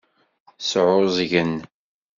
Sɛuẓẓgen. 0.69 1.53